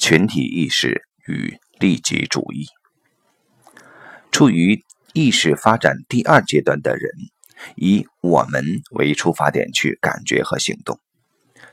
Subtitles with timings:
[0.00, 2.66] 群体意识与利己主义。
[4.32, 7.12] 处于意识发展第二阶段的人，
[7.76, 10.98] 以我们为出发点去感觉和行动，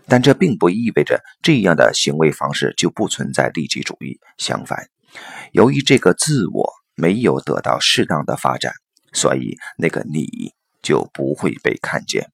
[0.08, 4.20] 但这并不意味着这样的行为方式就不存在利己主义。
[4.38, 4.90] 相反，
[5.54, 8.74] 由于这个自我没有得到适当的发展，
[9.14, 10.52] 所以那个你
[10.82, 12.30] 就不会被看见。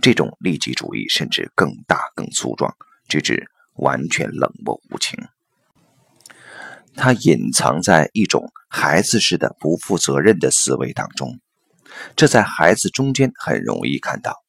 [0.00, 2.74] 这种利己主义甚至更大、更粗壮，
[3.06, 5.18] 直至完全冷漠无情。
[6.94, 11.40] 他隐藏在一种孩子式的不负责任的思维当中，
[12.14, 14.42] 这在孩子中间很容易看到。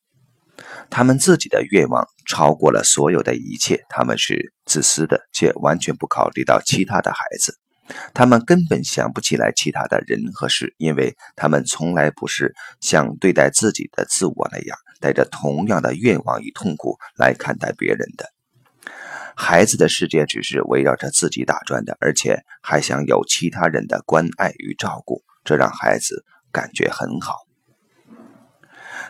[0.89, 7.57] 他们自己的愿望超过了所有的一切，他们是自私的，却完全不考虑到其他的孩子。
[8.13, 18.32] 他们根本想不起来其他的人和事，因为他们从来不是像对待自己的自我那样，带着同样的愿望与痛苦来看待别人的。
[19.35, 27.39] 孩子的世界只是围绕着自己打转的，而且还想有其他人的关爱与照顾，这让孩子感觉很好。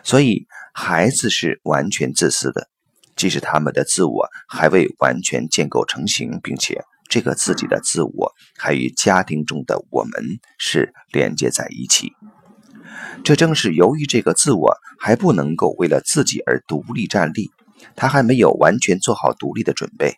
[0.02, 2.68] 所以，孩子是完全自私的，
[3.16, 6.82] 即使他们的自我还未完全建构成型，并且。
[7.06, 12.12] 这个自己的自我还与家庭中的我们是连接在一起。
[13.22, 17.50] 这正是由于这个自我还不能够为了自己而独立站立，
[17.96, 20.14] 他还没有完全做好独立的准备。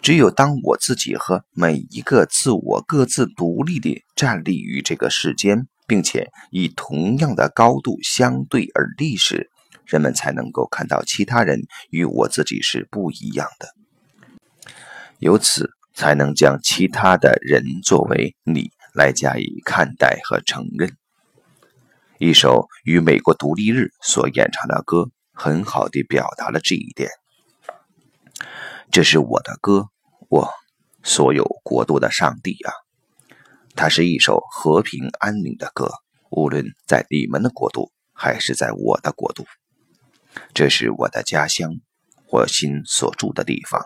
[0.00, 9.50] 只有当我自己和每一个自我各自独立地站立于这个世间，并且以同样的高度相对而立时，
[9.84, 13.68] 人们才能够看到其他人与我自己是不一样的。
[15.18, 15.70] 由此。
[15.94, 20.96] 才能将其他的人作为你来加以看待和承认。
[22.18, 27.10] 一首与美国独立日所演唱的歌，很好地表达了这一点。
[28.90, 29.88] 这是我的歌，
[30.28, 30.50] 我
[31.02, 32.72] 所有国度的上帝啊！
[33.74, 35.90] 它是一首和平安宁的歌，
[36.30, 39.46] 无论在你们的国度还是在我的国度。
[40.52, 41.70] 这是我的家乡，
[42.28, 43.82] 我心所住的地方。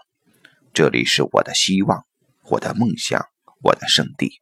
[0.75, 2.05] 这里是我的希望，
[2.51, 3.29] 我的梦想，
[3.63, 4.41] 我的圣地，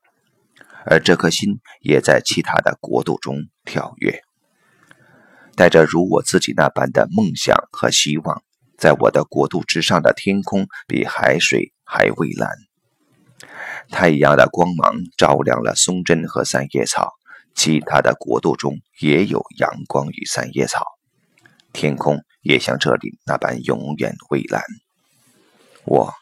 [0.87, 4.23] 而这颗心也在其他的国度中跳跃，
[5.57, 8.43] 带着如我自己那般的梦想和希望。
[8.77, 12.51] 在我的国度之上的天空比海水还蔚蓝，
[13.89, 17.13] 太阳的光芒照亮了松针和三叶草。
[17.55, 20.85] 其他的国度中也有阳光与三叶草，
[21.73, 24.63] 天空也像这里那般永远蔚蓝。
[25.85, 26.13] 我。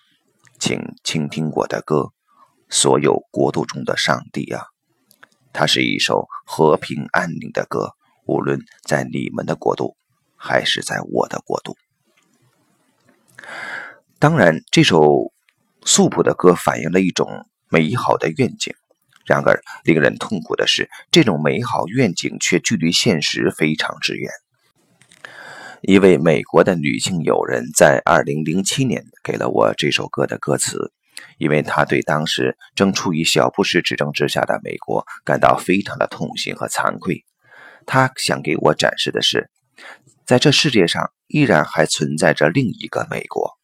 [0.59, 2.13] 请倾听我的歌，
[2.69, 4.63] 所有国度中的上帝啊！
[5.53, 9.97] 它是一首和平安宁的歌，无论在你们的国度，
[10.37, 11.77] 还是在我的国度。
[14.19, 15.33] 当然，这首
[15.85, 18.75] 素朴的歌反映了一种美好的愿景。
[19.25, 24.31] 然而，令人痛苦的是，这种美好愿景却距离现实非常之远。
[25.81, 30.93] 一位美国的女性友人在2007年给了我这首歌的歌词，
[31.39, 37.25] 因为她对当时正处于小布什执政之下的美国感到非常的痛心和惭愧。
[37.87, 39.51] 他想给我展示的是，
[40.27, 43.59] 在这世界上依然还存在着另一个美国，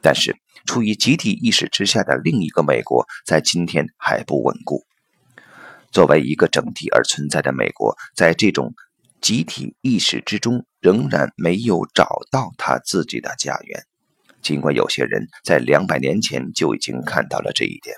[0.00, 4.84] 但是处于集体意识之下的另一个美国在今天还不稳固。
[5.90, 8.74] 作为一个整体而存在的美国，在这种
[9.20, 10.64] 集体意识之中。
[10.84, 13.84] 仍然没有找到他自己的家园，
[14.42, 17.96] 尽管有些人在两百年前就已经看到了这一点。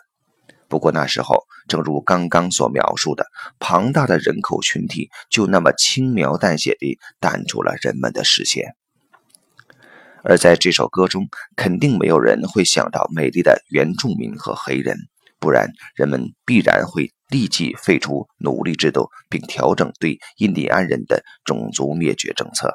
[0.68, 3.26] 不过那时候，正如刚刚所描述的，
[3.58, 8.74] 庞大的人口群体就那么轻描淡写地淡出了人们的视线。
[10.22, 14.96] 而在这首歌中，肯定没有人会想到美丽的原住民和黑人，
[15.38, 17.12] 不然人们必然会。
[17.28, 22.72] 立即废除奴隶制度，并调整对印第安人的种族灭绝政策。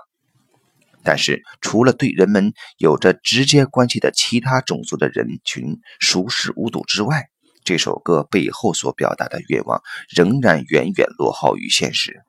[1.05, 7.29] 但是，除了对人们有着直接关系的其他种族的人群熟视无睹之外，
[7.63, 12.21] 这首歌背后所表达的愿望仍然远远落后于现实。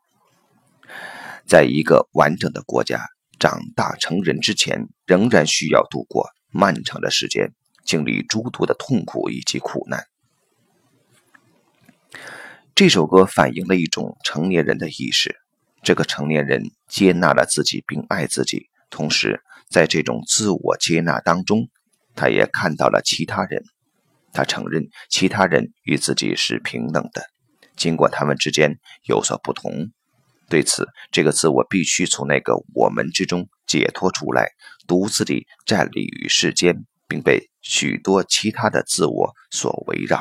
[1.46, 3.08] 在一个完整的国家
[3.38, 7.52] 长大成人之前，仍然需要度过漫长的时间，
[7.84, 10.06] 经历诸多的痛苦以及苦难。
[12.75, 15.37] 这首歌反映了一种成年人的意识。
[15.82, 21.69] 这个成年人接纳了自己并爱自己，同时在这种自我接纳当中，
[22.14, 23.64] 他也看到了其他人。
[24.32, 27.26] 他承认其他人与自己是平等的，
[27.76, 29.90] 尽管他们之间有所不同。
[30.49, 34.49] 对此，这个自我必须从那个我们之中解脱出来，
[34.87, 40.20] 独自地站立于世间，并被许多其他的自我所围绕，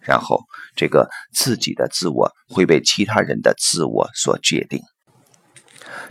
[0.00, 0.40] 然后
[0.74, 4.80] 这个自己的自我会被其他人的自我所界定。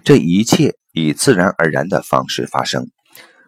[0.06, 2.92] 这一切以自然而然的方式发生，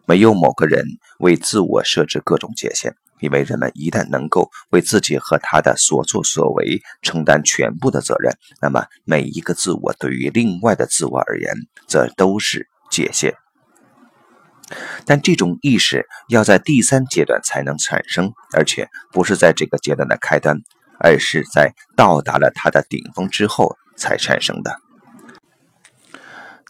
[0.06, 0.84] 没有某个人
[1.20, 2.96] 为自我设置各种界限。
[3.20, 11.54] 因为人们一旦能够为自己和他的所作所为承担全部的责任，那么每一个自我对于另外的自我而言，
[11.88, 13.36] 则都是界限。
[15.06, 20.58] 但这种意识要在第三阶段才能产生，而且不是在这个阶段的开端，
[21.00, 24.80] 而是在到达了它的顶峰之后才产生的。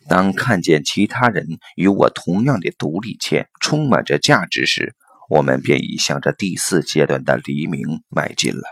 [0.08, 4.94] 当看见其他人与我同样的独立且充满着价值时，
[5.30, 8.64] 我们便已向着第四阶段的黎明迈进了。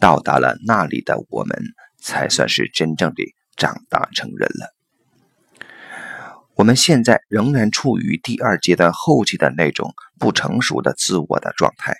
[0.00, 1.58] 到达了那里的我们，
[2.00, 3.22] 才算是真正的
[3.56, 4.74] 长大成人了。
[6.54, 11.96] 我们现在仍然处于第二阶段后期的那种不成熟的自我的状态。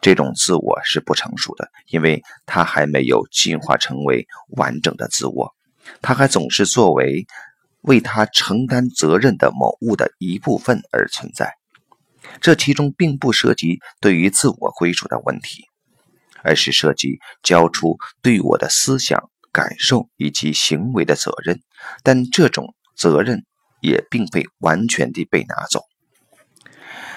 [0.00, 5.54] 这种自我是不成熟的，因为它还没有进化成为完整的自我，
[6.00, 7.24] 它还总是作为
[7.82, 11.54] 为他承担责任的某物的一部分而存在。
[12.40, 15.64] 这其中并不涉及对于自我归属的问题，
[16.42, 21.60] 而是涉及交出对我的思想、感受以及行为的责任。
[22.02, 23.44] 但这种责任
[23.80, 25.82] 也并非完全地被拿走。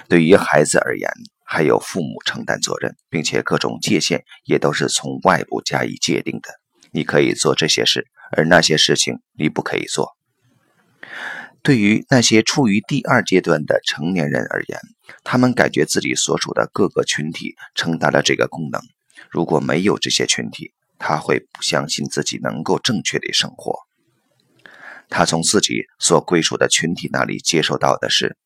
[0.07, 1.09] 对于孩子而言，
[1.43, 6.49] 还有父母承担责任，并且各种界限也都是从外部加以界定的。
[6.91, 10.14] 你可以做这些事，而那些事情你不可以做。
[11.65, 14.79] 对于那些处于第二阶段的成年人而言，
[15.23, 18.79] 他们感觉自己所属的各个群体承担了这个功能。
[19.31, 23.79] 如果没有这些群体，他会不相信自己能够正确的生活。
[25.09, 28.37] 他从自己所归属的群体那里接受到的是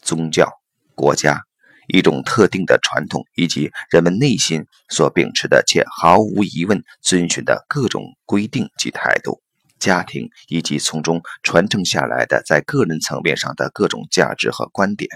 [0.00, 0.48] 宗教、
[0.94, 1.42] 国家、
[1.88, 9.42] 一种特定的传统以及人们内心所秉持的且毫无疑问遵循的各种规定及态度。
[9.78, 15.10] 家庭以及从中传承下来的在个人层面上的各种价值和观点，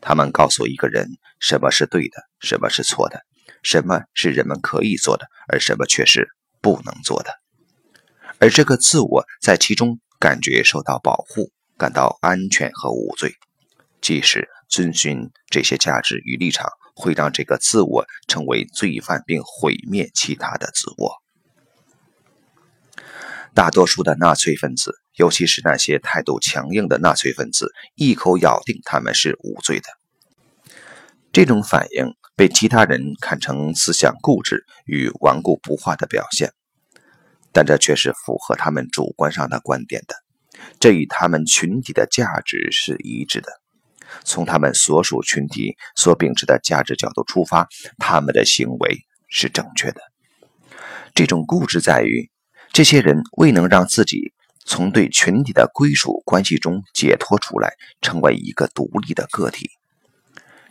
[0.00, 1.08] 他们告诉一个人
[1.40, 3.22] 什么是对的，什么是错的，
[3.62, 6.28] 什么是人们可以做的，而什么却是
[6.60, 7.30] 不能做的。
[8.38, 13.34] 而这个自我在其中感觉受到保护，感到安全和无罪。
[14.00, 21.16] 即使遵循这些价值与立场，会让这个自我成为罪犯，并毁灭其他的自我。
[23.58, 29.88] 大多数的纳粹分子，尤其是那些态度强硬的纳粹分子，一口咬定他们是无罪的。
[31.32, 36.52] 这种反应被其他人看成思想固执与顽固不化的表现，
[37.52, 40.14] 但这却是符合他们主观上的观点的。
[40.78, 43.50] 这与他们群体的价值是一致的。
[44.22, 47.66] 从他们所属群体所秉持的价值角度出发，
[47.98, 50.00] 他们的行为是正确的。
[51.12, 52.30] 这种固执在于。
[52.78, 54.32] 这些人未能让自己
[54.64, 59.68] 从对群体的归属关系中解脱出来，成为一个独立的个体。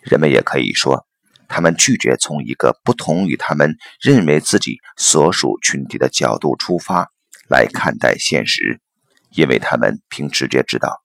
[0.03, 1.05] 人们也可以说，
[1.49, 7.11] 他们拒绝从一个不同于他们认为自己所属群体的角度出发
[7.49, 8.79] 来看待现实，
[9.31, 11.01] 因为他们凭直觉知道，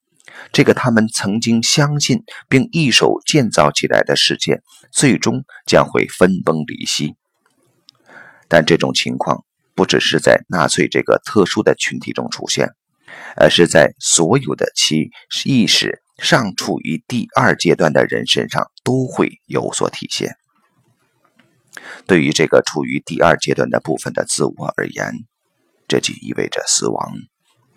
[0.52, 4.62] 这个他们曾经相信并一手建造起来的世界，
[4.92, 7.16] 最终将会分崩离析。
[8.46, 9.44] 但这种情况。
[9.74, 12.70] 不只是在纳粹这个特殊的群体中出现，
[13.36, 15.10] 而是在所有的其
[15.44, 20.36] 意识尚处于第二阶段的人身上都会有所体现。
[22.06, 25.14] 对于这个处于第二阶段的部分的自我而言，
[25.88, 27.12] 这就意味着死亡，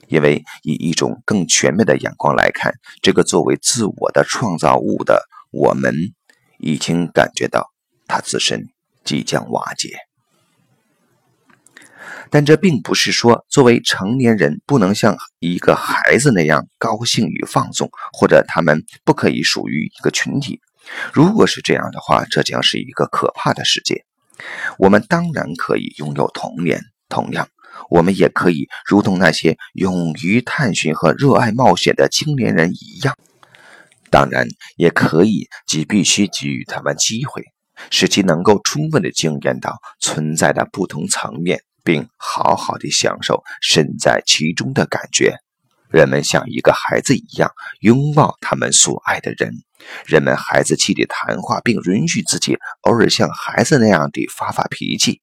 [0.08, 5.96] 因为以一种更全面的眼光来看，这个作为自我的创造物的我们，
[6.60, 7.72] 已经感觉到
[8.06, 8.68] 它自身
[9.06, 9.98] 即将瓦解。
[12.30, 20.60] 但这并不是说，作为成年人不能像一个孩子那样高兴与放纵，或者他们不可以属于一个群体。
[21.14, 24.04] 如果是这样的话，这将是一个可怕的世界。
[24.78, 27.48] 我们当然可以拥有童年，同样，
[27.90, 33.16] 我们也可以如同那些勇于探寻和热爱冒险的青年人一样，
[34.12, 37.44] 当然也可以即必须给予他们机会，
[37.90, 41.62] 使其能够充分的经验到存在的不同层面。
[41.86, 45.38] 并好好的享受身在其中的感觉。
[45.90, 49.54] 人们像一个孩子一样拥抱他们所爱的人。
[50.06, 55.22] 人们孩子气的谈话，并允许自己偶尔像孩子那样的发发脾气。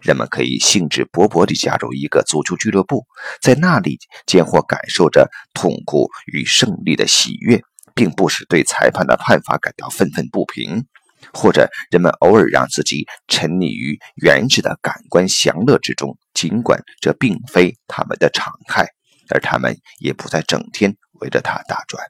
[0.00, 3.04] 人们可以兴致勃勃地加入一个足球俱乐部，
[3.42, 7.60] 在那里间或感受着痛苦与胜利的喜悦，
[7.94, 10.86] 并不是对裁判的判罚感到愤愤不平，
[11.32, 18.88] 或者人们偶尔让自己沉溺于原始的感官享乐之中，尽管这并非他们的常态，
[19.30, 22.04] 而他们也不再整天围着它打转。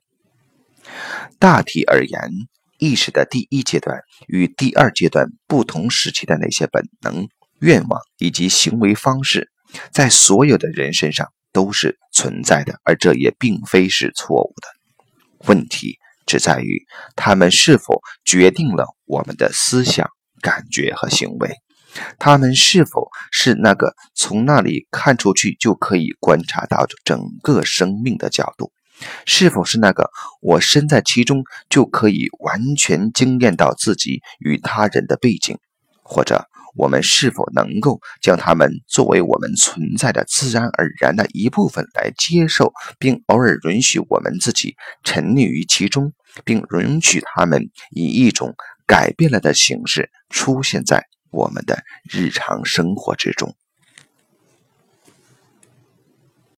[1.38, 2.30] 大体而言，
[2.78, 7.28] 意识的第一阶段与第二阶段不同时期的那些本能、
[7.60, 9.50] 愿望以及行为方式，
[9.92, 14.68] 在所有的人身上都是存在的，而这也并非是错误的。
[15.46, 16.84] 问题只在于，
[17.16, 20.08] 他们是否决定了我们的思想、
[20.40, 21.56] 感觉和行为？
[22.18, 28.72] 他们是否是那个从那里看出去就可以观察到整个生命的角度？
[29.26, 35.58] 是否是那个我身在其中就可以完全惊艳到自己与他人的背景？
[36.04, 36.46] 或者
[36.76, 46.12] 我们是否能够将它们作为我们存在的自然而然的一部分来接受，并偶尔允许我们自己沉溺于其中，
[46.44, 48.54] 并允许它们以一种
[48.86, 53.56] 改变了的形式出现在我们的日常生活之中？